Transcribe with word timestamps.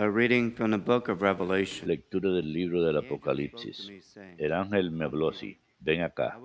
Reading 0.00 0.52
from 0.52 0.70
the 0.70 0.78
book 0.78 1.08
of 1.08 1.22
Revelation. 1.22 1.88
Lectura 1.88 2.30
del 2.30 2.52
libro 2.52 2.84
del 2.84 2.98
Apocalipsis. 2.98 3.90
El 4.38 4.52
ángel 4.52 4.92
me 4.92 5.04
habló 5.04 5.30
así, 5.30 5.58
ven 5.80 6.02
acá. 6.02 6.38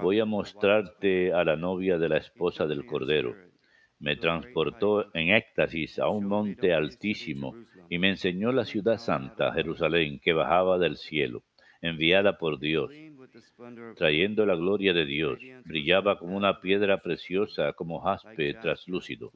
Voy 0.00 0.20
a 0.20 0.24
mostrarte 0.24 1.32
a 1.32 1.42
la 1.42 1.56
novia 1.56 1.98
de 1.98 2.08
la 2.08 2.18
esposa 2.18 2.68
del 2.68 2.86
Cordero. 2.86 3.34
Me 3.98 4.14
transportó 4.14 5.12
en 5.16 5.30
éxtasis 5.34 5.98
a 5.98 6.08
un 6.08 6.26
monte 6.26 6.72
altísimo 6.72 7.56
y 7.88 7.98
me 7.98 8.10
enseñó 8.10 8.52
la 8.52 8.64
ciudad 8.64 8.98
santa, 8.98 9.52
Jerusalén, 9.52 10.20
que 10.20 10.32
bajaba 10.32 10.78
del 10.78 10.96
cielo, 10.96 11.42
enviada 11.82 12.38
por 12.38 12.60
Dios 12.60 12.92
trayendo 13.96 14.46
la 14.46 14.54
gloria 14.54 14.92
de 14.92 15.04
Dios. 15.04 15.38
Brillaba 15.64 16.18
como 16.18 16.36
una 16.36 16.60
piedra 16.60 16.98
preciosa, 16.98 17.72
como 17.72 18.00
jaspe 18.00 18.54
traslúcido. 18.54 19.32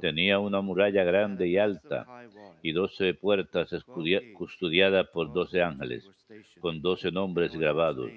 Tenía 0.00 0.38
una 0.38 0.60
muralla 0.60 1.04
grande 1.04 1.48
y 1.48 1.58
alta 1.58 2.06
y 2.62 2.72
doce 2.72 3.14
puertas 3.14 3.70
custodiadas 4.34 5.08
por 5.08 5.32
doce 5.32 5.62
ángeles, 5.62 6.08
con 6.60 6.80
doce 6.80 7.10
nombres 7.10 7.54
grabados, 7.54 8.10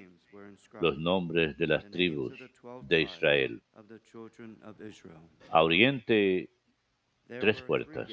los 0.80 0.98
nombres 0.98 1.56
de 1.58 1.66
las 1.66 1.90
tribus 1.90 2.38
de 2.82 3.02
Israel. 3.02 3.62
A 5.50 5.62
oriente, 5.62 6.50
tres 7.40 7.62
puertas. 7.62 8.10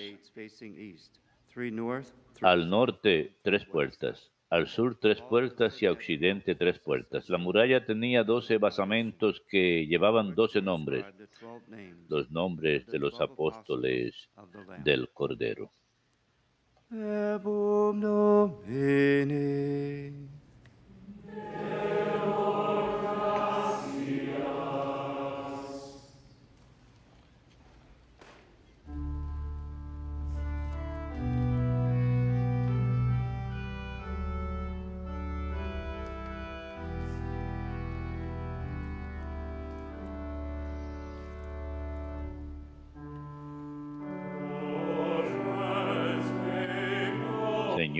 Al 2.42 2.70
norte, 2.70 3.34
tres 3.42 3.66
puertas 3.66 4.31
al 4.49 4.67
sur 4.67 4.98
tres 4.99 5.21
puertas 5.21 5.81
y 5.81 5.85
a 5.85 5.91
occidente 5.91 6.55
tres 6.55 6.80
puertas. 6.80 7.30
La 7.30 7.38
muralla 7.38 7.85
tenía 7.85 8.23
doce 8.23 8.58
basamentos 8.58 9.44
que 9.48 9.85
llevaban 9.85 10.34
doce 10.34 10.62
nombres, 10.62 11.05
los 12.08 12.31
nombres 12.31 12.88
de 12.88 12.99
los 12.99 13.22
apóstoles 13.22 14.30
del 14.84 15.09
Cordero. 15.09 15.72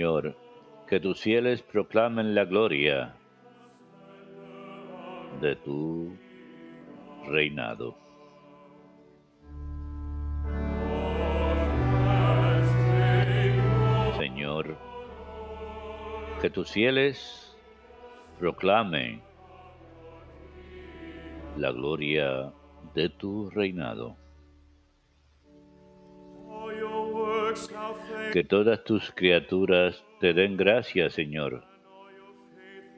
Señor, 0.00 0.34
que 0.88 0.98
tus 0.98 1.20
fieles 1.20 1.60
proclamen 1.60 2.34
la 2.34 2.46
gloria 2.46 3.14
de 5.42 5.56
tu 5.56 6.16
reinado. 7.28 7.94
Señor, 14.16 14.78
que 16.40 16.48
tus 16.48 16.70
fieles 16.70 17.54
proclamen 18.38 19.20
la 21.58 21.72
gloria 21.72 22.54
de 22.94 23.10
tu 23.10 23.50
reinado. 23.50 24.16
Que 28.32 28.44
todas 28.44 28.84
tus 28.84 29.10
criaturas 29.12 30.04
te 30.20 30.32
den 30.32 30.56
gracias, 30.56 31.14
Señor. 31.14 31.64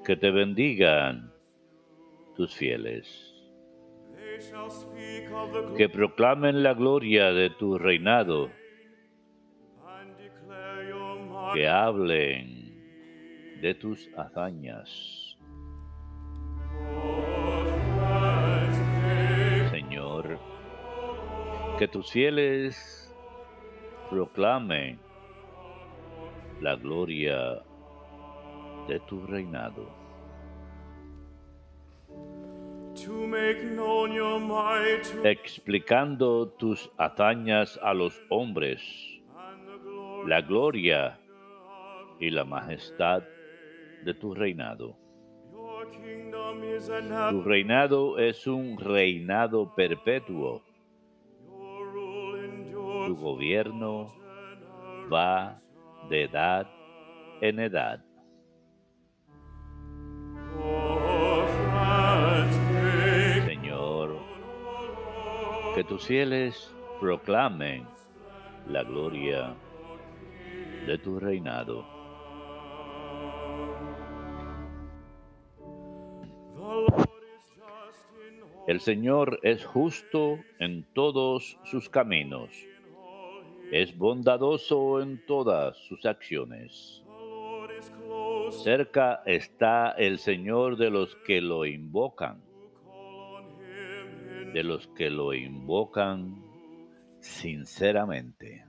Que 0.05 0.17
te 0.17 0.31
bendigan 0.31 1.32
tus 2.34 2.54
fieles. 2.54 3.34
Que 5.77 5.88
proclamen 5.88 6.62
la 6.62 6.75
gloria 6.75 7.32
de 7.32 7.50
tu 7.50 7.78
reinado. 7.78 8.50
Que 11.54 11.69
hablen 11.69 12.62
de 13.60 13.75
tus 13.75 14.10
hazañas. 14.16 15.38
Señor, 19.71 20.38
que 21.78 21.88
tus 21.88 22.10
fieles 22.10 23.02
proclame 24.12 24.99
la 26.61 26.77
gloria 26.77 27.62
de 28.87 29.00
tu 29.09 29.27
reinado. 29.27 29.89
Explicando 35.25 36.49
tus 36.59 36.91
hazañas 36.99 37.81
a 37.83 37.95
los 37.95 38.21
hombres, 38.28 38.83
la 40.27 40.43
gloria 40.43 41.19
y 42.21 42.28
la 42.28 42.45
majestad 42.45 43.22
de 44.05 44.12
tu 44.12 44.34
reinado. 44.34 44.95
Tu 47.31 47.43
reinado 47.43 48.19
es 48.19 48.47
un 48.47 48.77
reinado 48.78 49.75
perpetuo 49.75 50.62
tu 53.12 53.19
gobierno 53.19 54.11
va 55.12 55.61
de 56.09 56.23
edad 56.23 56.67
en 57.43 57.59
edad. 57.61 58.03
Señor, 63.45 64.17
que 65.75 65.84
tus 65.84 66.06
fieles 66.06 66.75
proclamen 67.01 67.87
la 68.67 68.83
gloria 68.83 69.55
de 70.87 70.97
tu 70.97 71.21
reinado. 71.21 71.84
El 78.67 78.81
Señor 78.81 79.39
es 79.43 79.67
justo 79.67 80.39
en 80.59 80.87
todos 80.95 81.59
sus 81.65 81.91
caminos 81.91 82.72
es 83.72 83.97
bondadoso 83.97 85.00
en 85.00 85.25
todas 85.25 85.78
sus 85.88 86.05
acciones. 86.05 87.03
Cerca 88.50 89.22
está 89.25 89.93
el 89.93 90.19
Señor 90.19 90.77
de 90.77 90.91
los 90.91 91.16
que 91.27 91.41
lo 91.41 91.65
invocan, 91.65 92.43
de 94.53 94.62
los 94.62 94.87
que 94.88 95.09
lo 95.09 95.33
invocan 95.33 96.44
sinceramente. 97.21 98.66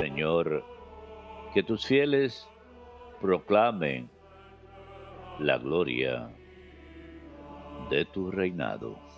Señor, 0.00 0.64
que 1.54 1.62
tus 1.62 1.86
fieles 1.86 2.48
proclamen 3.20 4.10
la 5.38 5.58
gloria 5.58 6.28
de 7.88 8.04
tu 8.06 8.32
reinado. 8.32 9.13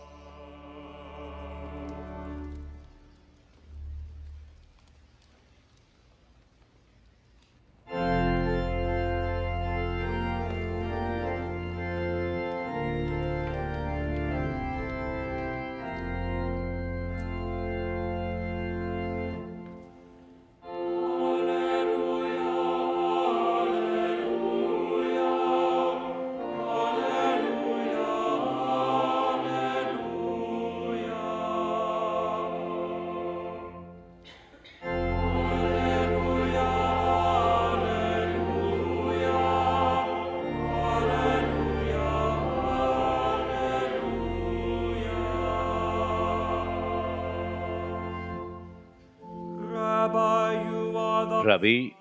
Rabí, 51.56 51.96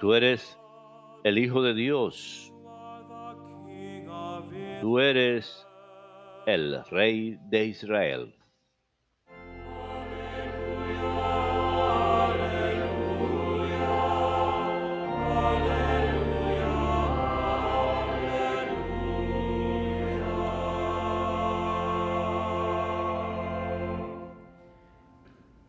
tú 0.00 0.12
eres 0.12 0.58
el 1.22 1.38
Hijo 1.38 1.62
de 1.62 1.72
Dios, 1.72 2.52
tú 4.80 4.98
eres 4.98 5.64
el 6.46 6.84
Rey 6.90 7.38
de 7.48 7.66
Israel. 7.66 8.34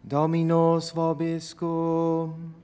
Dominus 0.02 0.92
vobiscum. 0.96 2.63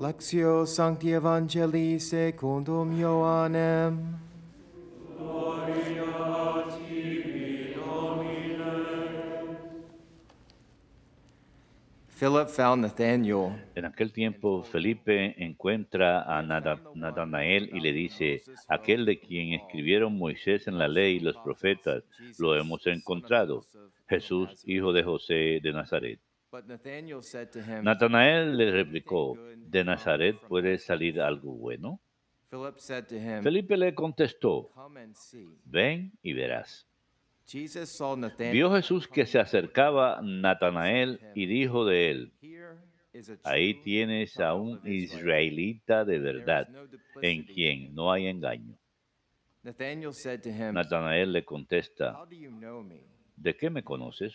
Lectio 0.00 0.64
Sancti 0.64 1.10
Evangelii 1.12 1.98
secundum 1.98 2.92
Ioannem. 2.98 3.98
Philip 12.18 12.48
found 12.48 12.82
Nathanael 12.82 13.52
En 13.76 13.84
aquel 13.84 14.12
tiempo 14.12 14.64
Felipe 14.64 15.34
encuentra 15.38 16.22
a 16.22 16.42
Nata- 16.42 16.80
Natanael 16.94 17.70
y 17.72 17.80
le 17.80 17.92
dice, 17.92 18.42
aquel 18.66 19.04
de 19.04 19.20
quien 19.20 19.52
escribieron 19.52 20.16
Moisés 20.18 20.66
en 20.66 20.78
la 20.78 20.88
ley 20.88 21.16
y 21.16 21.20
los 21.20 21.36
profetas, 21.36 22.02
lo 22.38 22.56
hemos 22.56 22.84
encontrado, 22.88 23.64
Jesús, 24.08 24.62
hijo 24.66 24.92
de 24.92 25.04
José 25.04 25.60
de 25.62 25.72
Nazaret. 25.72 26.18
But 26.50 26.66
Nathanael 26.66 27.22
said 27.22 27.50
to 27.52 27.60
him, 27.60 27.84
Natanael 27.84 28.56
le 28.56 28.70
replicó, 28.70 29.36
¿de 29.56 29.84
Nazaret 29.84 30.36
puede 30.48 30.78
salir 30.78 31.20
algo 31.20 31.52
bueno? 31.52 32.00
Felipe 33.42 33.76
le 33.76 33.94
contestó, 33.94 34.70
ven 35.66 36.12
y 36.22 36.32
verás. 36.32 36.86
Vio 38.52 38.72
Jesús 38.72 39.06
que 39.06 39.26
se 39.26 39.38
acercaba 39.38 40.20
Natanael 40.22 41.20
y 41.34 41.44
dijo 41.44 41.84
de 41.84 42.10
él, 42.10 42.32
ahí 43.44 43.74
tienes 43.82 44.40
a 44.40 44.54
un 44.54 44.80
israelita 44.86 46.06
de 46.06 46.18
verdad, 46.18 46.68
en 47.20 47.44
quien 47.44 47.94
no 47.94 48.10
hay 48.10 48.26
engaño. 48.26 48.78
Nathanael 49.62 50.14
said 50.14 50.40
to 50.40 50.48
him, 50.48 50.72
Natanael 50.72 51.32
le 51.32 51.44
contesta? 51.44 52.18
¿de 53.36 53.56
qué 53.56 53.68
me 53.68 53.84
conoces? 53.84 54.34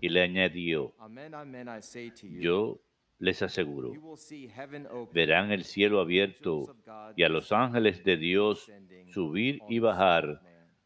Y 0.00 0.08
le 0.08 0.22
añadió, 0.22 0.92
Amen, 0.98 1.34
amen, 1.34 1.68
I 1.68 1.80
say 1.82 2.10
to 2.10 2.26
you, 2.26 2.40
yo 2.40 2.80
les 3.18 3.42
aseguro, 3.42 3.94
you 3.94 4.00
will 4.00 4.16
see 4.16 4.48
heaven 4.48 4.86
open, 4.86 5.12
verán 5.12 5.52
el 5.52 5.64
cielo 5.64 6.00
and 6.00 6.08
the 6.10 6.22
angels 6.22 6.36
abierto 6.40 6.70
of 6.70 6.84
God 6.84 7.14
y 7.16 7.22
a 7.22 7.28
los 7.28 7.52
ángeles 7.52 8.02
de 8.04 8.16
Dios 8.16 8.66
descending 8.66 9.12
subir 9.12 9.60
y 9.68 9.78
the 9.78 9.80
Son 9.80 9.90
of 9.90 9.98
bajar 9.98 10.26
Man. 10.26 10.42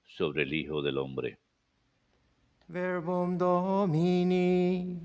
sobre 0.07 0.43
el 0.43 0.53
Hijo 0.53 0.83
del 0.83 0.99
Hombre. 0.99 1.39
Verbum 2.69 3.39
Domini. 3.39 4.99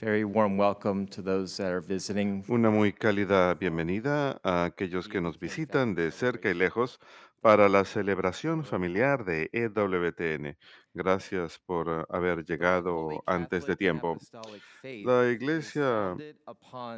Very 0.00 0.24
warm 0.24 0.56
welcome 0.56 1.06
to 1.08 1.20
those 1.20 1.58
that 1.58 1.70
are 1.70 1.82
visiting 1.82 2.42
Una 2.48 2.70
muy 2.70 2.94
cálida 2.94 3.52
bienvenida 3.52 4.40
a 4.42 4.64
aquellos 4.64 5.08
que 5.08 5.20
nos 5.20 5.38
visitan 5.38 5.94
de 5.94 6.10
cerca 6.10 6.48
y 6.48 6.54
lejos 6.54 6.98
para 7.42 7.68
la 7.68 7.84
celebración 7.84 8.64
familiar 8.64 9.26
de 9.26 9.50
EWTN. 9.52 10.56
Gracias 10.94 11.58
por 11.58 12.06
haber 12.08 12.46
llegado 12.46 13.22
antes 13.26 13.66
de 13.66 13.76
tiempo. 13.76 14.16
La 14.82 15.28
Iglesia, 15.30 16.16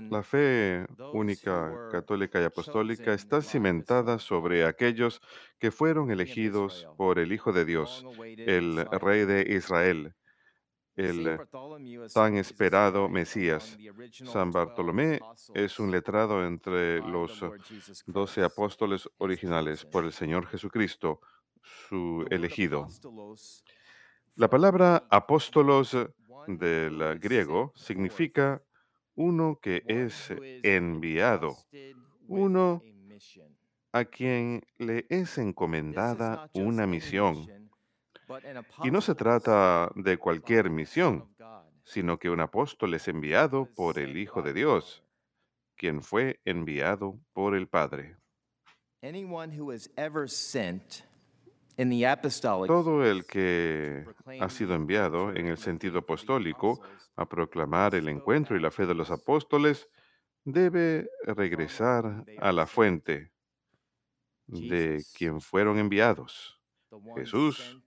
La 0.08 0.22
fe 0.22 0.86
única, 1.12 1.88
católica 1.90 2.40
y 2.40 2.44
apostólica 2.44 3.14
está 3.14 3.42
cimentada 3.42 4.20
sobre 4.20 4.64
aquellos 4.64 5.20
que 5.58 5.72
fueron 5.72 6.12
elegidos 6.12 6.86
por 6.96 7.18
el 7.18 7.32
Hijo 7.32 7.52
de 7.52 7.64
Dios, 7.64 8.04
el 8.24 8.86
Rey 9.00 9.24
de 9.24 9.56
Israel, 9.56 10.14
el 10.96 11.38
tan 12.12 12.36
esperado 12.36 13.08
Mesías. 13.08 13.78
San 14.12 14.50
Bartolomé 14.50 15.20
es 15.54 15.78
un 15.78 15.90
letrado 15.90 16.46
entre 16.46 17.00
los 17.00 17.44
doce 18.06 18.42
apóstoles 18.42 19.08
originales 19.18 19.84
por 19.84 20.04
el 20.04 20.12
Señor 20.12 20.46
Jesucristo, 20.46 21.20
su 21.62 22.26
elegido. 22.30 22.86
La 24.34 24.48
palabra 24.48 25.06
apóstolos 25.10 25.96
del 26.46 27.18
griego 27.18 27.72
significa 27.76 28.62
uno 29.14 29.58
que 29.60 29.82
es 29.86 30.32
enviado, 30.62 31.56
uno 32.26 32.82
a 33.92 34.04
quien 34.06 34.62
le 34.78 35.06
es 35.10 35.36
encomendada 35.38 36.50
una 36.54 36.86
misión. 36.86 37.61
Y 38.82 38.90
no 38.90 39.00
se 39.00 39.14
trata 39.14 39.90
de 39.94 40.16
cualquier 40.18 40.70
misión, 40.70 41.28
sino 41.84 42.18
que 42.18 42.30
un 42.30 42.40
apóstol 42.40 42.94
es 42.94 43.08
enviado 43.08 43.66
por 43.66 43.98
el 43.98 44.16
Hijo 44.16 44.42
de 44.42 44.52
Dios, 44.52 45.02
quien 45.76 46.02
fue 46.02 46.40
enviado 46.44 47.18
por 47.32 47.54
el 47.54 47.68
Padre. 47.68 48.16
Todo 52.66 53.04
el 53.04 53.26
que 53.26 54.04
ha 54.40 54.48
sido 54.48 54.74
enviado 54.74 55.30
en 55.34 55.46
el 55.46 55.58
sentido 55.58 56.00
apostólico 56.00 56.80
a 57.16 57.28
proclamar 57.28 57.94
el 57.94 58.08
encuentro 58.08 58.56
y 58.56 58.60
la 58.60 58.70
fe 58.70 58.86
de 58.86 58.94
los 58.94 59.10
apóstoles 59.10 59.88
debe 60.44 61.08
regresar 61.24 62.24
a 62.38 62.52
la 62.52 62.66
fuente 62.66 63.32
de 64.46 65.02
quien 65.14 65.40
fueron 65.40 65.78
enviados, 65.78 66.60
Jesús, 67.16 67.80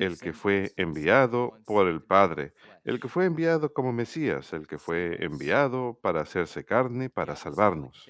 el 0.00 0.18
que 0.18 0.32
fue 0.32 0.72
enviado 0.76 1.58
por 1.66 1.88
el 1.88 2.02
Padre, 2.02 2.54
el 2.84 3.00
que 3.00 3.08
fue 3.08 3.24
enviado 3.24 3.72
como 3.72 3.92
Mesías, 3.92 4.52
el 4.52 4.66
que 4.66 4.78
fue 4.78 5.22
enviado 5.24 5.98
para 6.00 6.20
hacerse 6.20 6.64
carne, 6.64 7.10
para 7.10 7.34
salvarnos. 7.34 8.06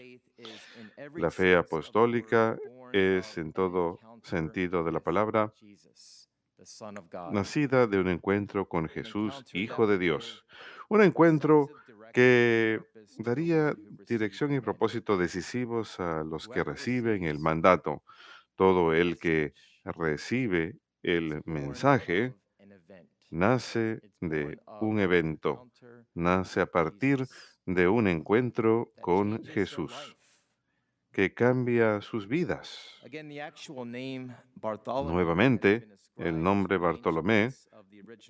La 1.14 1.30
fe 1.30 1.56
apostólica 1.56 2.58
es 2.92 3.38
en 3.38 3.52
todo 3.52 3.98
sentido 4.22 4.84
de 4.84 4.92
la 4.92 5.00
palabra 5.00 5.52
nacida 7.32 7.86
de 7.86 7.98
un 7.98 8.08
encuentro 8.08 8.68
con 8.68 8.88
Jesús, 8.88 9.44
Hijo 9.52 9.86
de 9.86 9.98
Dios. 9.98 10.46
Un 10.88 11.02
encuentro 11.02 11.68
que 12.12 12.80
daría 13.18 13.74
dirección 14.06 14.52
y 14.52 14.60
propósito 14.60 15.16
decisivos 15.16 15.98
a 15.98 16.22
los 16.24 16.48
que 16.48 16.62
reciben 16.62 17.24
el 17.24 17.38
mandato. 17.38 18.02
Todo 18.54 18.94
el 18.94 19.18
que 19.18 19.52
recibe 19.84 20.78
el 21.02 21.42
mensaje 21.44 22.34
nace 23.30 24.00
de 24.20 24.58
un 24.80 25.00
evento, 25.00 25.68
nace 26.14 26.60
a 26.60 26.66
partir 26.66 27.26
de 27.66 27.88
un 27.88 28.06
encuentro 28.06 28.92
con 29.00 29.44
Jesús 29.44 30.16
que 31.10 31.34
cambia 31.34 32.00
sus 32.00 32.26
vidas. 32.28 32.88
Nuevamente, 35.06 35.88
el 36.16 36.42
nombre 36.42 36.76
Bartolomé 36.76 37.50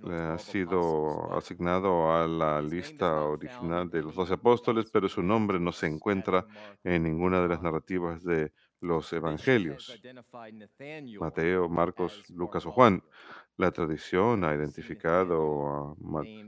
le 0.02 0.14
ha 0.14 0.38
sido 0.38 1.34
asignado 1.34 2.12
a 2.12 2.26
la 2.26 2.62
lista 2.62 3.23
original 3.23 3.90
de 3.90 4.02
los 4.02 4.14
doce 4.14 4.34
apóstoles, 4.34 4.90
pero 4.90 5.08
su 5.08 5.23
nombre 5.23 5.58
no 5.58 5.73
se 5.73 5.87
encuentra 5.87 6.46
en 6.82 7.02
ninguna 7.02 7.40
de 7.42 7.49
las 7.49 7.62
narrativas 7.62 8.23
de 8.23 8.52
los 8.85 9.12
evangelios. 9.12 10.00
Mateo, 11.19 11.69
Marcos, 11.69 12.23
Lucas 12.31 12.67
o 12.67 12.73
Juan. 12.73 13.03
La 13.57 13.71
tradición 13.71 14.43
ha 14.45 14.53
identificado 14.55 15.69
a 15.69 15.95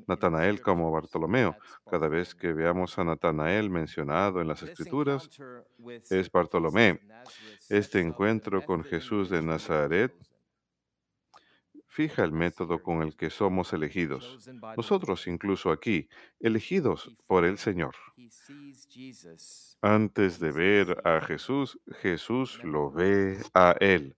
Natanael 0.09 0.61
como 0.61 0.91
Bartolomeo. 0.91 1.57
Cada 1.89 2.09
vez 2.09 2.35
que 2.35 2.53
veamos 2.53 2.99
a 2.99 3.05
Natanael 3.05 3.71
mencionado 3.71 4.41
en 4.41 4.49
las 4.49 4.63
escrituras, 4.63 5.31
es 6.11 6.31
Bartolomé. 6.31 7.01
Este 7.69 8.01
encuentro 8.01 8.65
con 8.65 8.83
Jesús 8.83 9.31
de 9.31 9.41
Nazaret 9.41 10.13
fija 11.97 12.25
el 12.25 12.33
método 12.33 12.83
con 12.83 13.03
el 13.03 13.17
que 13.17 13.31
somos 13.31 13.73
elegidos. 13.73 14.39
Nosotros 14.77 15.27
incluso 15.27 15.71
aquí, 15.71 16.11
elegidos 16.39 17.17
por 17.27 17.47
el 17.47 17.57
Señor. 17.57 17.95
Antes 19.81 20.39
de 20.39 20.53
ver 20.53 21.01
a 21.05 21.23
Jesús, 21.23 21.81
Jesús 22.03 22.63
lo 22.63 22.91
ve 22.91 23.39
a 23.55 23.75
Él. 23.81 24.15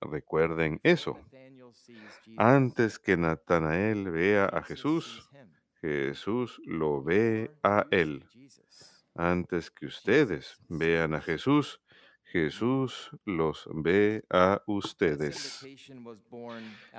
Recuerden 0.00 0.80
eso. 0.82 1.18
Antes 2.38 2.98
que 2.98 3.18
Natanael 3.18 4.10
vea 4.10 4.46
a 4.46 4.62
Jesús, 4.62 5.28
Jesús 5.82 6.58
lo 6.64 7.02
ve 7.02 7.50
a 7.62 7.86
Él. 7.90 8.24
Antes 9.14 9.70
que 9.70 9.84
ustedes 9.84 10.56
vean 10.70 11.12
a 11.12 11.20
Jesús, 11.20 11.82
Jesús 12.30 13.10
los 13.24 13.68
ve 13.72 14.22
a 14.30 14.62
ustedes. 14.66 15.66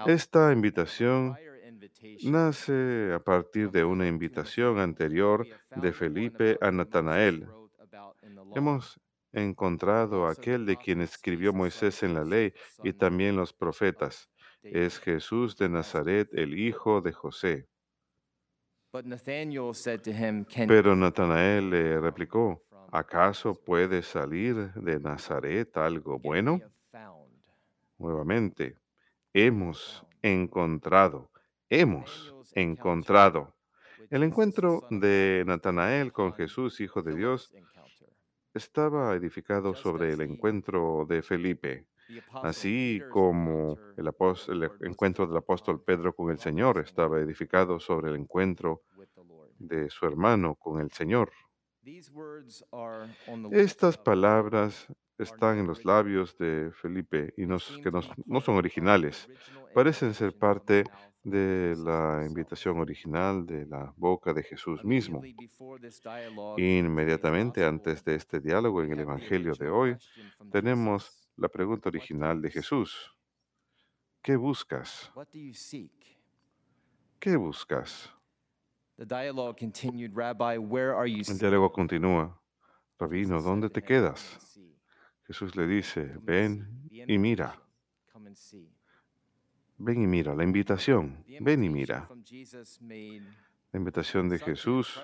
Esta 0.05 0.51
invitación 0.51 1.38
nace 2.23 3.13
a 3.13 3.19
partir 3.19 3.71
de 3.71 3.85
una 3.85 4.07
invitación 4.07 4.79
anterior 4.79 5.47
de 5.75 5.93
Felipe 5.93 6.57
a 6.59 6.69
Natanael. 6.71 7.47
Hemos 8.55 9.00
encontrado 9.31 10.27
aquel 10.27 10.65
de 10.65 10.75
quien 10.75 11.00
escribió 11.00 11.53
Moisés 11.53 12.03
en 12.03 12.13
la 12.13 12.25
ley 12.25 12.53
y 12.83 12.91
también 12.91 13.38
los 13.38 13.53
profetas. 13.53 14.29
Es 14.61 15.00
Jesús 15.00 15.55
de 15.55 15.69
Nazaret, 15.69 16.29
el 16.33 16.59
hijo 16.59 17.00
de 17.00 17.13
José. 17.13 17.67
Pero 20.67 20.95
Natanael 20.97 21.69
le 21.69 22.01
replicó, 22.01 22.61
¿acaso 22.91 23.55
puede 23.55 24.01
salir 24.01 24.74
de 24.74 25.00
Nazaret 25.00 25.75
algo 25.77 26.19
bueno? 26.19 26.60
Nuevamente, 27.98 28.77
hemos 29.33 30.05
encontrado, 30.21 31.29
hemos 31.69 32.36
encontrado. 32.53 33.55
El 34.10 34.24
encuentro 34.24 34.83
de 34.89 35.43
Natanael 35.48 36.12
con 36.12 36.33
Jesús, 36.33 36.81
Hijo 36.81 37.01
de 37.01 37.15
Dios, 37.15 37.53
estaba 38.53 39.15
edificado 39.15 39.74
sobre 39.74 40.12
el 40.12 40.21
encuentro 40.21 41.05
de 41.07 41.21
Felipe, 41.21 41.88
así 42.43 43.01
como 43.10 43.77
el, 43.95 44.69
encuentro 44.81 45.27
del 45.27 45.38
apóstol 45.38 45.81
Pedro 45.81 46.13
con 46.13 46.29
el 46.29 46.39
Señor 46.39 46.79
estaba 46.79 47.19
edificado 47.19 47.79
sobre 47.79 48.10
el 48.10 48.17
encuentro 48.17 48.81
de 49.60 49.89
su 49.89 50.05
hermano 50.05 50.55
con 50.55 50.81
el 50.81 50.91
Señor. 50.91 51.31
Estas 53.51 53.97
palabras 53.97 54.88
están 55.17 55.57
en 55.59 55.67
los 55.67 55.83
labios 55.85 56.38
de 56.38 56.71
Felipe 56.73 57.33
y 57.38 57.45
nos- 57.45 57.77
que 57.83 57.91
nos- 57.91 58.09
no 58.25 58.41
son 58.41 58.55
originales. 58.55 59.27
Parecen 59.73 60.13
ser 60.13 60.38
parte 60.38 60.83
de 61.23 61.75
la 61.77 62.25
invitación 62.27 62.79
original 62.79 63.45
de 63.45 63.65
la 63.67 63.93
boca 63.97 64.33
de 64.33 64.41
Jesús 64.43 64.83
mismo. 64.83 65.21
Inmediatamente 66.57 67.63
antes 67.63 68.03
de 68.03 68.15
este 68.15 68.39
diálogo 68.39 68.81
en 68.81 68.91
el 68.93 69.00
Evangelio 69.01 69.53
de 69.53 69.69
hoy, 69.69 69.97
tenemos 70.51 71.29
la 71.38 71.47
pregunta 71.50 71.89
original 71.89 72.41
de 72.41 72.50
Jesús. 72.51 73.15
¿Qué 74.23 74.35
buscas? 74.35 75.11
¿Qué 77.19 77.35
buscas? 77.35 78.11
El 81.29 81.39
diálogo 81.39 81.72
continúa. 81.72 82.39
Rabino, 83.00 83.41
¿dónde 83.41 83.70
te 83.70 83.81
to 83.81 83.88
him, 83.88 83.88
"Come 83.88 84.12
quedas? 84.12 84.34
and 84.34 84.41
see." 84.43 84.77
Jesús 85.25 85.55
le 85.55 85.65
dice, 85.65 86.17
ven 86.22 86.88
y 86.91 87.17
mira, 87.17 87.60
ven 89.77 90.03
y 90.03 90.05
mira, 90.05 90.36
la 90.36 90.43
invitación, 90.43 91.24
ven 91.39 91.63
y 91.63 91.70
mira. 91.70 92.08
La 93.72 93.77
invitación 93.79 94.29
de 94.29 94.38
Jesús 94.38 95.01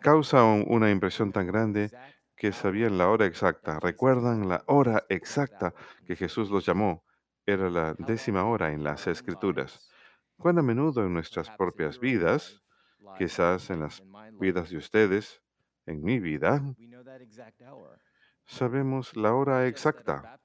causa 0.00 0.42
una 0.42 0.90
impresión 0.90 1.30
tan 1.30 1.46
grande 1.46 1.90
que 2.34 2.50
sabían 2.50 2.98
la 2.98 3.10
hora 3.10 3.26
exacta. 3.26 3.78
¿Recuerdan 3.78 4.48
la 4.48 4.64
hora 4.66 5.04
exacta 5.08 5.72
que 6.04 6.16
Jesús 6.16 6.50
los 6.50 6.66
llamó? 6.66 7.04
Era 7.46 7.70
la 7.70 7.94
décima 7.94 8.44
hora 8.44 8.72
en 8.72 8.82
las 8.82 9.06
escrituras. 9.06 9.91
Cuán 10.42 10.58
a 10.58 10.62
menudo 10.62 11.06
en 11.06 11.14
nuestras 11.14 11.48
propias 11.50 12.00
vidas, 12.00 12.60
quizás 13.16 13.70
en 13.70 13.78
las 13.78 14.02
vidas 14.40 14.70
de 14.70 14.76
ustedes, 14.76 15.40
en 15.86 16.02
mi 16.02 16.18
vida, 16.18 16.60
sabemos 18.44 19.14
la 19.14 19.34
hora 19.34 19.68
exacta. 19.68 20.40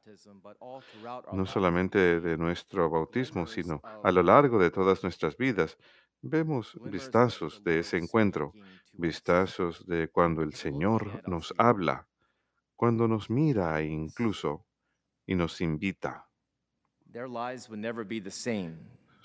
no 1.33 1.45
solamente 1.47 2.21
de 2.21 2.37
nuestro 2.37 2.91
bautismo, 2.91 3.47
sino 3.47 3.81
a 4.03 4.11
lo 4.11 4.21
largo 4.21 4.59
de 4.59 4.69
todas 4.69 5.01
nuestras 5.01 5.35
vidas. 5.35 5.75
Vemos 6.21 6.77
vistazos 6.83 7.63
de 7.63 7.79
ese 7.79 7.97
encuentro, 7.97 8.53
vistazos 8.93 9.83
de 9.87 10.09
cuando 10.09 10.43
el 10.43 10.53
Señor 10.53 11.27
nos 11.27 11.55
habla, 11.57 12.07
cuando 12.75 13.07
nos 13.07 13.31
mira 13.31 13.81
incluso 13.81 14.63
y 15.25 15.33
nos 15.33 15.59
invita. 15.59 16.29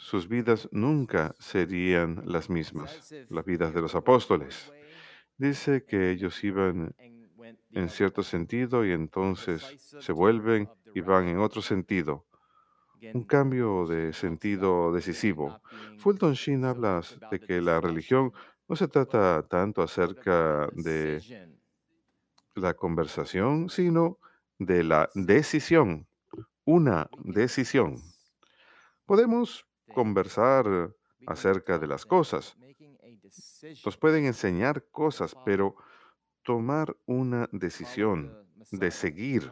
Sus 0.03 0.27
vidas 0.27 0.69
nunca 0.73 1.33
serían 1.39 2.23
las 2.27 2.51
mismas, 2.51 3.15
las 3.29 3.45
vidas 3.45 3.73
de 3.73 3.81
los 3.81 3.95
apóstoles. 3.95 4.73
Dice 5.39 5.85
que 5.85 6.11
ellos 6.11 6.43
iban 6.43 6.95
en 7.71 7.89
cierto 7.89 8.25
sentido 8.25 8.85
y 8.85 8.91
entonces 8.91 9.63
se 10.01 10.13
vuelven 10.13 10.69
y 10.93 11.01
van 11.03 11.29
en 11.29 11.39
otro 11.39 11.63
sentido. 11.63 12.27
Un 13.15 13.23
cambio 13.23 13.87
de 13.87 14.13
sentido 14.13 14.93
decisivo. 14.93 15.61
Fulton 15.99 16.35
Sheen 16.35 16.65
habla 16.65 17.01
de 17.31 17.39
que 17.39 17.61
la 17.61 17.81
religión 17.81 18.33
no 18.69 18.75
se 18.75 18.89
trata 18.89 19.47
tanto 19.49 19.83
acerca 19.83 20.69
de 20.73 21.23
la 22.57 22.75
conversación, 22.75 23.71
sino 23.71 24.19
de 24.59 24.83
la 24.83 25.09
decisión, 25.15 26.09
una 26.65 27.09
decisión. 27.23 28.03
Podemos. 29.07 29.65
Conversar 29.93 30.95
acerca 31.27 31.79
de 31.79 31.87
las 31.87 32.05
cosas, 32.05 32.57
nos 33.85 33.97
pueden 33.97 34.27
enseñar 34.27 34.85
cosas, 34.91 35.35
pero 35.45 35.77
tomar 36.43 36.97
una 37.07 37.49
decisión 37.53 38.37
de 38.71 38.91
seguir, 38.91 39.51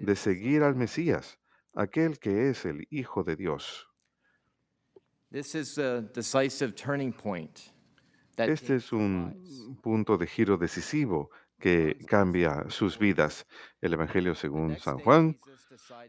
de 0.00 0.14
seguir 0.14 0.62
al. 0.62 0.76
Mesías, 0.76 1.38
aquel 1.74 2.18
que 2.18 2.50
es 2.50 2.64
el 2.64 2.86
Hijo 2.90 3.24
de 3.24 3.36
Dios. 3.36 3.88
Este 8.36 8.76
es 8.76 8.92
un 8.92 9.78
punto 9.82 10.16
de 10.16 10.26
giro 10.26 10.56
decisivo 10.56 11.30
que 11.58 11.98
cambia 12.06 12.64
sus 12.70 12.98
vidas. 12.98 13.46
El 13.80 13.94
Evangelio 13.94 14.34
según 14.34 14.78
San 14.78 14.98
Juan 14.98 15.38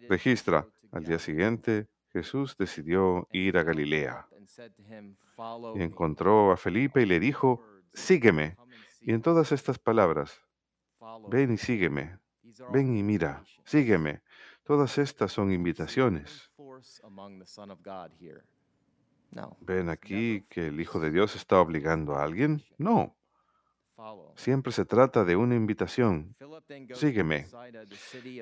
registra, 0.07 0.67
al 0.91 1.03
día 1.03 1.19
siguiente 1.19 1.88
Jesús 2.19 2.57
decidió 2.57 3.27
ir 3.31 3.57
a 3.57 3.63
Galilea 3.63 4.27
Philip 4.29 4.39
and 4.39 4.47
said 4.47 4.71
to 4.73 4.83
him, 4.83 5.15
"Follow 5.35 5.75
y 5.75 5.79
me." 5.79 5.85
encontró 5.85 6.51
a 6.51 6.57
Felipe 6.57 7.01
y 7.01 7.05
le 7.05 7.19
dijo, 7.19 7.63
sígueme. 7.93 8.55
"Come 8.55 8.75
and 8.75 8.83
Y 9.01 9.11
en 9.11 9.19
see," 9.19 9.23
todas 9.23 9.51
estas 9.53 9.79
palabras, 9.79 10.41
"Follow 10.97 11.29
ven 11.29 11.47
me." 11.47 11.53
y 11.53 11.57
sígueme, 11.57 12.19
ven 12.73 12.97
y 12.97 13.03
mira, 13.03 13.43
sígueme. 13.63 14.21
Todas 14.63 14.97
estas 14.97 15.31
son 15.31 15.51
invitaciones. 15.51 16.51
¿Ven 19.61 19.89
aquí 19.89 20.45
que 20.49 20.67
el 20.67 20.81
Hijo 20.81 20.99
de 20.99 21.11
Dios 21.11 21.35
está 21.35 21.61
obligando 21.61 22.15
a 22.15 22.23
alguien? 22.23 22.63
No. 22.77 23.15
Siempre 24.35 24.71
se 24.71 24.85
trata 24.85 25.23
de 25.25 25.35
una 25.35 25.55
invitación. 25.55 26.35
Sígueme. 26.93 27.47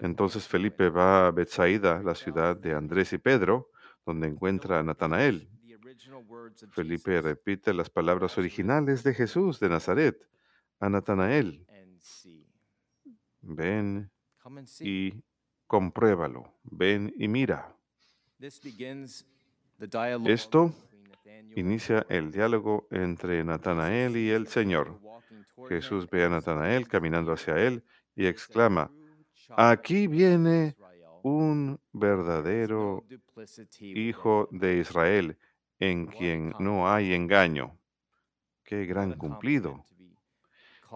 Entonces 0.02 0.48
Felipe 0.48 0.90
va 0.90 1.22
a 1.22 1.26
John. 1.26 1.36
Bethsaida, 1.36 2.02
la 2.04 2.16
ciudad 2.16 2.56
de 2.56 2.74
Andrés 2.74 3.14
y 3.14 3.18
Pedro, 3.18 3.72
donde 4.06 4.28
encuentra 4.28 4.80
a 4.80 4.84
Natanael. 4.84 5.50
Felipe 6.72 7.22
repite 7.22 7.74
las 7.74 7.90
palabras 7.90 8.38
originales 8.38 9.04
de 9.04 9.14
Jesús 9.14 9.60
de 9.60 9.70
Nazaret 9.70 10.28
a 10.80 10.90
Natanael. 10.90 11.66
Ven 13.42 14.12
y 14.80 15.14
compruébalo. 15.66 16.54
Ven 16.64 17.14
y 17.18 17.28
mira. 17.28 17.76
Esto 20.26 20.74
Inicia 21.56 22.06
el 22.10 22.32
diálogo 22.32 22.88
entre 22.92 23.44
Natanael 23.44 24.18
y 24.18 24.30
el 24.30 24.48
Señor. 24.48 25.00
Jesús 25.70 26.10
ve 26.10 26.24
a 26.24 26.30
Natanael 26.30 26.88
caminando 26.88 27.32
"Here 27.32 27.34
hacia 27.34 27.68
él 27.68 27.84
y 28.16 28.28
exclama, 28.28 28.92
aquí 29.56 30.08
viene 30.08 30.76
un 31.24 31.80
verdadero 31.92 33.04
hijo 33.82 34.48
him." 34.52 34.60
de 34.60 34.78
Israel 34.78 35.38
en 35.80 36.08
quien 36.08 36.54
no 36.60 36.90
hay 36.90 37.14
engaño. 37.14 37.78
Qué 38.64 38.86
gran 38.86 39.14
cumplido. 39.14 39.86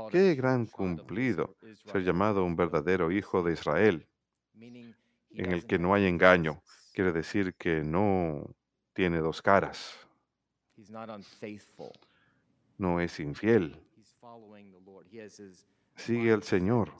Qué 0.09 0.35
gran 0.35 0.65
cumplido 0.67 1.55
ser 1.85 2.03
llamado 2.03 2.43
un 2.45 2.55
verdadero 2.55 3.11
hijo 3.11 3.43
de 3.43 3.53
Israel 3.53 4.07
en 4.53 5.51
el 5.51 5.65
que 5.65 5.79
no 5.79 5.93
hay 5.93 6.05
engaño. 6.05 6.61
quiere 6.93 7.11
decir 7.11 7.53
que 7.55 7.83
no 7.83 8.53
tiene 8.93 9.19
dos 9.19 9.41
caras. 9.41 10.07
No 12.77 12.99
es 12.99 13.19
infiel, 13.19 13.79
sigue 15.95 16.33
al. 16.33 16.43
Señor, 16.43 16.91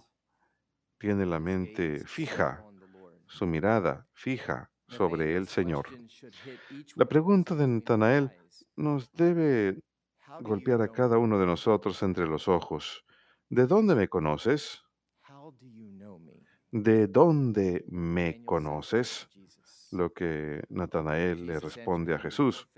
tiene 0.97 1.25
la 1.25 1.39
mente 1.39 2.03
fija, 2.05 2.63
su 3.27 3.47
mirada 3.47 4.07
fija 4.13 4.69
sobre 4.87 5.35
el 5.35 5.47
Señor. 5.47 5.87
La 6.95 7.05
pregunta 7.05 7.55
de 7.55 7.67
Natanael 7.67 8.31
nos 8.75 9.11
debe 9.13 9.81
golpear 10.41 10.81
a 10.81 10.89
cada 10.89 11.17
uno 11.17 11.39
de 11.39 11.45
nosotros 11.45 12.01
entre 12.03 12.27
los 12.27 12.47
ojos. 12.47 13.03
¿De 13.49 13.65
dónde 13.67 13.95
me 13.95 14.07
conoces? 14.07 14.81
¿De 16.71 17.07
dónde 17.07 17.83
me 17.89 18.45
conoces? 18.45 19.27
Lo 19.91 20.13
que 20.13 20.61
Natanael 20.69 21.45
le 21.45 21.59
responde 21.59 22.13
a 22.13 22.19
Jesús. 22.19 22.69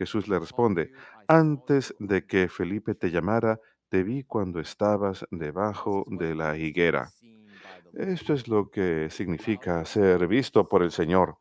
"Before 0.00 0.22
Philip 0.22 0.24
Jesús 0.24 0.28
le 0.28 0.38
responde, 0.38 0.92
antes 1.28 1.94
you." 1.98 2.06
de 2.06 2.26
que 2.26 2.48
Felipe 2.48 2.94
te 2.94 3.10
llamara, 3.10 3.60
te 3.90 4.02
vi 4.02 4.24
cuando 4.24 4.60
estabas 4.60 5.26
debajo 5.30 6.04
de 6.08 6.34
la 6.34 6.56
higuera. 6.56 7.10
Esto 7.92 8.32
es 8.32 8.48
lo 8.48 8.70
que 8.70 9.10
significa 9.10 9.84
ser 9.84 10.26
visto 10.26 10.68
por 10.68 10.82
el 10.82 10.90
Señor, 10.90 11.36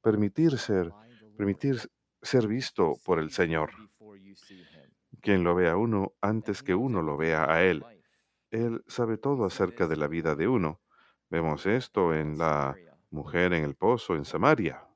permitir 0.00 0.58
ser, 0.58 0.92
permitir 1.36 1.80
ser 2.22 2.46
visto 2.46 2.94
por 3.04 3.18
el 3.18 3.30
Señor. 3.30 3.70
Quien 5.20 5.42
lo 5.42 5.54
vea 5.54 5.72
a 5.72 5.76
uno 5.76 6.12
antes 6.20 6.62
que 6.62 6.74
uno 6.74 7.02
lo 7.02 7.16
vea 7.16 7.50
a 7.50 7.62
Él. 7.62 7.84
Él 8.50 8.84
sabe 8.86 9.16
todo 9.16 9.44
acerca 9.44 9.88
de 9.88 9.96
la 9.96 10.06
vida 10.06 10.34
de 10.36 10.46
uno. 10.46 10.80
Vemos 11.30 11.66
esto 11.66 12.14
en 12.14 12.38
la 12.38 12.76
mujer 13.10 13.54
en 13.54 13.64
el 13.64 13.74
pozo 13.74 14.14
en 14.14 14.24
Samaria. 14.24 14.86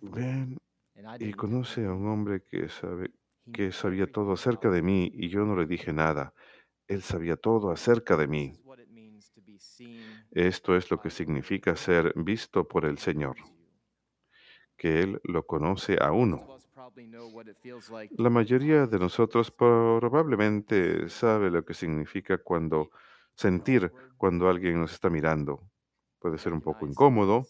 Ven 0.00 0.56
y 1.20 1.32
conoce 1.32 1.86
a 1.86 1.92
un 1.92 2.08
hombre 2.08 2.42
que 2.42 2.68
sabe 2.68 3.12
que 3.52 3.70
sabía 3.70 4.10
todo 4.10 4.32
everything 4.32 4.32
acerca 4.32 4.66
about 4.66 4.74
de 4.74 4.82
me. 4.82 4.86
mí 4.88 5.12
y 5.14 5.28
yo 5.28 5.44
no 5.44 5.54
le 5.54 5.66
dije 5.66 5.92
nada. 5.92 6.34
Él 6.88 7.02
sabía 7.02 7.36
todo 7.36 7.70
acerca 7.70 8.16
de 8.16 8.26
mí. 8.26 8.52
Esto 10.32 10.74
es 10.74 10.90
lo 10.90 11.00
que 11.00 11.10
significa 11.10 11.76
ser 11.76 12.12
visto 12.16 12.66
por 12.66 12.84
el 12.84 12.98
Señor, 12.98 13.36
que 14.76 15.02
Él 15.02 15.20
lo 15.22 15.46
conoce 15.46 15.98
a 16.00 16.10
uno. 16.10 16.56
La 18.18 18.30
mayoría 18.30 18.88
de 18.88 18.98
nosotros 18.98 19.52
probablemente 19.52 21.08
sabe 21.08 21.48
lo 21.48 21.64
que 21.64 21.74
significa 21.74 22.38
cuando 22.38 22.90
sentir 23.36 23.92
cuando 24.16 24.48
alguien 24.48 24.80
nos 24.80 24.92
está 24.92 25.08
mirando. 25.10 25.71
Puede 26.22 26.38
ser 26.38 26.52
un 26.52 26.60
poco 26.60 26.86
incómodo 26.86 27.44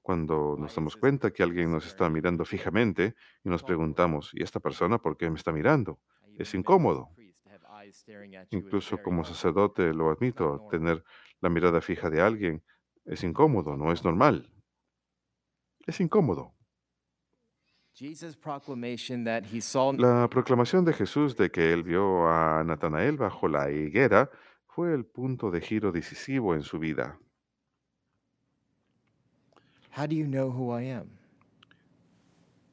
cuando 0.00 0.56
nos 0.58 0.74
damos 0.74 0.96
cuenta 0.96 1.32
que 1.32 1.42
alguien 1.42 1.70
nos 1.70 1.86
está 1.86 2.08
mirando 2.08 2.44
fijamente 2.44 3.14
y 3.44 3.50
nos 3.50 3.62
preguntamos, 3.62 4.30
¿y 4.32 4.42
esta 4.42 4.58
persona 4.60 4.98
por 4.98 5.16
qué 5.16 5.28
me 5.28 5.36
está 5.36 5.52
mirando? 5.52 6.00
Es 6.38 6.54
incómodo. 6.54 7.10
Incluso 8.50 9.02
como 9.02 9.24
sacerdote 9.24 9.92
lo 9.92 10.10
admito, 10.10 10.66
tener 10.70 11.04
la 11.40 11.50
mirada 11.50 11.80
fija 11.80 12.08
de 12.08 12.22
alguien 12.22 12.62
es 13.04 13.22
incómodo, 13.22 13.76
no 13.76 13.92
es 13.92 14.04
normal. 14.04 14.50
Es 15.86 16.00
incómodo. 16.00 16.54
La 19.98 20.28
proclamación 20.30 20.84
de 20.84 20.92
Jesús 20.92 21.36
de 21.36 21.50
que 21.50 21.72
él 21.72 21.82
vio 21.82 22.28
a 22.28 22.62
Natanael 22.64 23.16
bajo 23.16 23.48
la 23.48 23.70
higuera 23.70 24.30
fue 24.66 24.92
el 24.92 25.06
punto 25.06 25.50
de 25.50 25.60
giro 25.62 25.90
decisivo 25.90 26.54
en 26.54 26.62
su 26.62 26.78
vida. 26.78 27.18
How 29.96 30.06
do 30.06 30.14
you 30.14 30.26
know 30.26 30.50
who 30.50 30.78
I 30.78 30.90
am? 30.90 31.08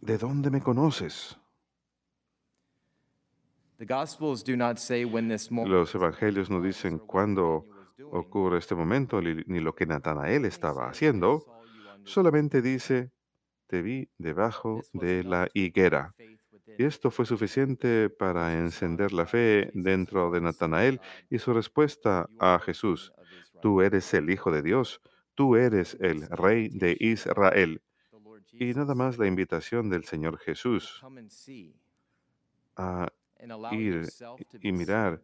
¿De 0.01 0.17
dónde 0.17 0.51
me 0.51 0.59
conoces? 0.59 1.37
The 3.77 3.85
Gospels 3.85 4.43
do 4.43 4.57
not 4.57 4.77
say 4.77 5.05
when 5.05 5.29
this 5.29 5.49
moment 5.49 5.73
Los 5.73 5.95
evangelios 5.95 6.49
no 6.49 6.61
dicen 6.61 6.99
cuándo 6.99 7.65
ocurre 8.11 8.57
este 8.57 8.75
momento 8.75 9.21
ni 9.21 9.59
lo 9.61 9.73
que 9.73 9.85
Natanael 9.85 10.43
estaba 10.43 10.87
says, 10.87 11.01
"I 11.03 11.05
haciendo, 11.05 11.45
solamente 12.03 12.57
fig 12.57 12.63
tree." 12.63 12.71
dice, 12.73 13.11
te 13.67 13.81
vi 13.81 14.09
debajo 14.17 14.81
de 14.91 15.23
la 15.23 15.47
higuera. 15.53 16.13
Y 16.77 16.83
esto 16.83 17.09
fue 17.09 17.25
suficiente 17.25 18.09
para 18.09 18.57
encender 18.57 19.13
la 19.13 19.25
fe 19.25 19.71
dentro 19.73 20.29
de 20.29 20.41
Natanael 20.41 20.99
y 21.29 21.39
su 21.39 21.53
respuesta 21.53 22.27
"You 22.29 22.37
are 22.39 22.55
a 22.55 22.59
Jesús. 22.59 23.13
King 23.15 23.21
of 23.21 23.27
Israel." 23.29 23.61
Tú 23.61 23.81
eres 23.81 24.13
el 24.13 24.29
Hijo 24.29 24.51
de 24.51 24.61
Dios, 24.61 24.99
tú 25.35 25.55
eres 25.55 25.97
el 25.99 26.27
Rey 26.29 26.69
de 26.69 26.95
Israel. 26.99 27.81
Y 28.51 28.73
nada 28.73 28.93
más 28.95 29.17
la 29.17 29.27
invitación 29.27 29.89
del 29.89 30.03
Señor 30.05 30.37
Jesús 30.37 31.03
a 32.75 33.11
ir 33.71 34.07
y 34.61 34.71
mirar 34.71 35.21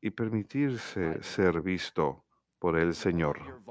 y 0.00 0.10
permitirse 0.10 1.22
ser 1.22 1.60
visto 1.62 2.24
por 2.58 2.78
el 2.78 2.94
Señor 2.94 3.62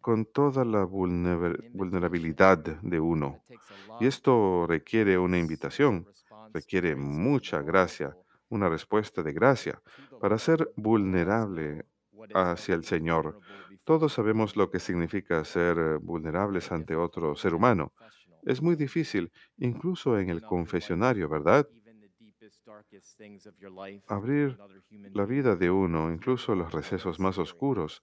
con 0.00 0.24
toda 0.24 0.64
la 0.64 0.84
vulnerabilidad 0.84 2.58
de 2.58 3.00
uno. 3.00 3.42
Y 4.00 4.06
esto 4.06 4.66
requiere 4.66 5.18
una 5.18 5.38
invitación, 5.38 6.06
requiere 6.52 6.96
mucha 6.96 7.60
gracia, 7.62 8.16
una 8.48 8.68
respuesta 8.68 9.22
de 9.22 9.32
gracia 9.32 9.82
para 10.20 10.38
ser 10.38 10.72
vulnerable 10.76 11.84
hacia 12.32 12.74
el 12.74 12.84
Señor. 12.84 13.38
Todos 13.84 14.12
sabemos 14.14 14.56
lo 14.56 14.70
que 14.70 14.80
significa 14.80 15.44
ser 15.44 15.78
eh, 15.78 15.96
vulnerables 16.00 16.72
ante 16.72 16.96
otro 16.96 17.34
ser 17.36 17.54
humano. 17.54 17.94
Es 18.44 18.62
muy 18.62 18.76
difícil, 18.76 19.32
incluso 19.58 20.18
en 20.18 20.30
el 20.30 20.44
confesionario, 20.44 21.28
¿verdad? 21.28 21.68
Abrir 24.08 24.60
La 25.12 25.24
vida 25.26 25.56
de 25.56 25.70
uno, 25.70 26.12
incluso 26.12 26.54
los 26.54 26.72
recesos 26.72 27.20
más 27.20 27.38
oscuros, 27.38 28.02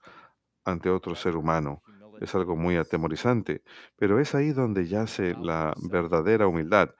ante 0.65 0.89
otro 0.89 1.15
ser 1.15 1.35
humano. 1.37 1.83
Es 2.19 2.35
algo 2.35 2.55
muy 2.55 2.77
atemorizante, 2.77 3.63
pero 3.97 4.19
es 4.19 4.35
ahí 4.35 4.51
donde 4.53 4.87
yace 4.87 5.35
la 5.37 5.73
verdadera 5.77 6.47
humildad, 6.47 6.95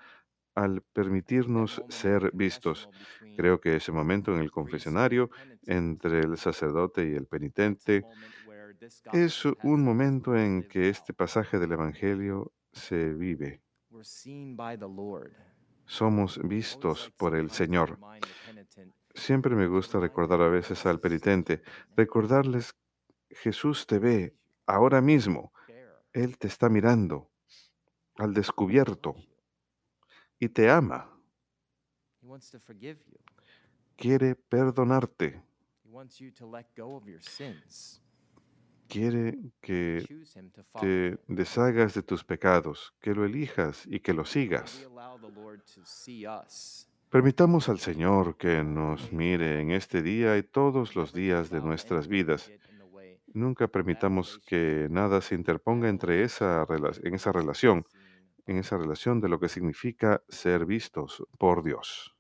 al 0.57 0.81
permitirnos 0.81 1.83
ser 1.87 2.31
vistos. 2.33 2.89
Creo 3.37 3.61
que 3.61 3.75
ese 3.75 3.91
momento 3.91 4.33
en 4.33 4.41
el 4.41 4.49
confesionario 4.49 5.29
entre 5.67 6.21
el 6.21 6.35
sacerdote 6.35 7.07
y 7.07 7.13
el 7.13 7.27
penitente 7.27 8.03
es 9.13 9.45
un 9.45 9.83
momento 9.83 10.35
en 10.35 10.67
que 10.67 10.89
este 10.89 11.13
pasaje 11.13 11.59
del 11.59 11.73
Evangelio 11.73 12.51
se 12.71 13.13
vive. 13.13 13.61
Somos 15.85 16.39
vistos 16.43 17.13
por 17.17 17.35
el 17.35 17.51
Señor. 17.51 17.99
Siempre 19.13 19.55
me 19.55 19.67
gusta 19.67 19.99
recordar 19.99 20.41
a 20.41 20.49
veces 20.49 20.87
al 20.87 20.99
penitente, 20.99 21.61
recordarles, 21.95 22.75
Jesús 23.29 23.85
te 23.85 23.99
ve 23.99 24.33
ahora 24.65 25.01
mismo, 25.01 25.53
Él 26.13 26.39
te 26.39 26.47
está 26.47 26.67
mirando 26.67 27.29
al 28.15 28.33
descubierto. 28.33 29.15
Y 30.39 30.49
te 30.49 30.69
ama, 30.69 31.09
quiere 33.95 34.35
perdonarte, 34.35 35.41
quiere 38.87 39.37
que 39.61 40.05
te 40.79 41.19
deshagas 41.27 41.93
de 41.93 42.03
tus 42.03 42.23
pecados, 42.23 42.93
que 43.01 43.13
lo 43.13 43.25
elijas 43.25 43.85
y 43.87 43.99
que 43.99 44.13
lo 44.13 44.25
sigas. 44.25 44.87
Permitamos 47.09 47.69
al 47.69 47.79
Señor 47.79 48.37
que 48.37 48.63
nos 48.63 49.13
mire 49.13 49.61
en 49.61 49.71
este 49.71 50.01
día 50.01 50.37
y 50.37 50.43
todos 50.43 50.95
los 50.95 51.13
días 51.13 51.49
de 51.49 51.61
nuestras 51.61 52.07
vidas. 52.07 52.51
Nunca 53.33 53.67
permitamos 53.67 54.39
que 54.45 54.87
nada 54.89 55.21
se 55.21 55.35
interponga 55.35 55.89
entre 55.89 56.23
esa, 56.23 56.65
en 57.03 57.13
esa 57.13 57.31
relación, 57.31 57.85
en 58.47 58.57
esa 58.57 58.77
relación 58.77 59.21
de 59.21 59.29
lo 59.29 59.39
que 59.39 59.49
significa 59.49 60.23
ser 60.27 60.65
vistos 60.65 61.23
por 61.37 61.63
Dios. 61.63 62.16